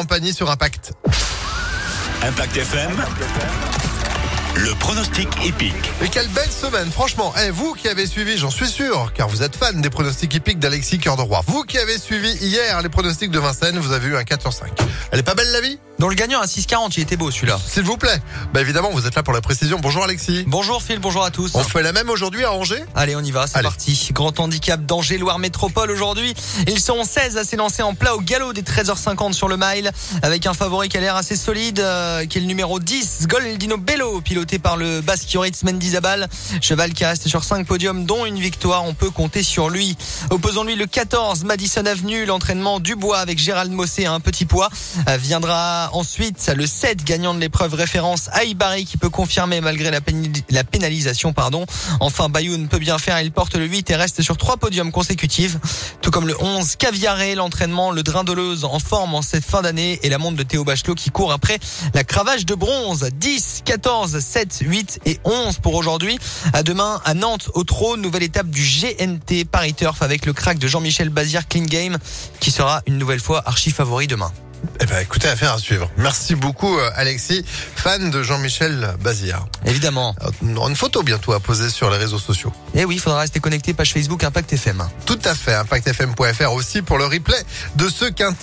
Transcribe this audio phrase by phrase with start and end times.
[0.00, 0.94] Laurent Pagny sur Impact.
[2.22, 2.90] Impact FM.
[4.56, 5.74] Le pronostic épique.
[6.02, 7.34] Et quelle belle semaine, franchement.
[7.44, 10.58] Eh, vous qui avez suivi, j'en suis sûr, car vous êtes fan des pronostics épiques
[10.58, 11.42] d'Alexis Cœur de Roi.
[11.46, 14.52] Vous qui avez suivi hier les pronostics de Vincennes, vous avez eu un 4 sur
[14.54, 14.70] 5.
[15.12, 15.78] Elle est pas belle la vie?
[16.00, 17.58] Dans le gagnant à 6,40, il était beau celui-là.
[17.62, 18.22] S'il vous plaît.
[18.54, 19.78] Bah évidemment, vous êtes là pour la précision.
[19.82, 20.44] Bonjour Alexis.
[20.46, 21.50] Bonjour Phil, bonjour à tous.
[21.52, 23.64] On fait la même aujourd'hui à Angers Allez, on y va, c'est Allez.
[23.64, 24.08] parti.
[24.12, 26.32] Grand handicap d'Angers Loire Métropole aujourd'hui.
[26.66, 29.92] Ils sont 16 à s'élancer en plat au galop des 13h50 sur le mile
[30.22, 33.76] avec un favori qui a l'air assez solide, euh, qui est le numéro 10, Goldino
[33.76, 36.30] Bello, piloté par le basque Yoritz Mendizabal.
[36.62, 38.84] Cheval qui reste sur 5 podiums, dont une victoire.
[38.84, 39.98] On peut compter sur lui.
[40.30, 44.70] Opposons-lui le 14, Madison Avenue, l'entraînement du bois avec Gérald Mossé à un petit poids.
[45.06, 50.64] Euh, viendra ensuite le 7, gagnant de l'épreuve référence Aïbari qui peut confirmer malgré la,
[50.64, 51.32] pénalisation.
[51.32, 51.66] pardon.
[52.00, 53.20] Enfin, Bayoun peut bien faire.
[53.20, 55.56] Il porte le 8 et reste sur trois podiums consécutifs.
[56.02, 59.98] Tout comme le 11, Caviaré, l'entraînement, le Drain d'Oleuse en forme en cette fin d'année
[60.02, 61.58] et la montre de Théo Bachelot qui court après
[61.94, 63.08] la cravache de bronze.
[63.12, 66.18] 10, 14, 7, 8 et 11 pour aujourd'hui.
[66.52, 70.58] À demain à Nantes au trône, nouvelle étape du GNT Paris Turf avec le crack
[70.58, 71.98] de Jean-Michel Bazir Clean Game
[72.40, 74.32] qui sera une nouvelle fois archi favori demain.
[74.80, 75.90] Eh ben écoutez, affaire à suivre.
[75.96, 77.44] Merci beaucoup euh, Alexis,
[77.76, 79.46] fan de Jean-Michel Bazir.
[79.66, 80.14] Évidemment.
[80.22, 82.52] Euh, On aura une photo bientôt à poser sur les réseaux sociaux.
[82.74, 84.82] Et oui, il faudra rester connecté page Facebook Impact FM.
[85.06, 87.42] Tout à fait, impactfm.fr aussi pour le replay
[87.76, 88.38] de ce quintet.